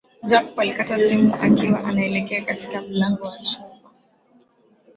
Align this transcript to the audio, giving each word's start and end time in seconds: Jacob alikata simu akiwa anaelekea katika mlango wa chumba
Jacob 0.25 0.59
alikata 0.59 0.97
simu 0.97 1.35
akiwa 1.41 1.79
anaelekea 1.83 2.41
katika 2.41 2.81
mlango 2.81 3.23
wa 3.23 3.37
chumba 3.39 3.89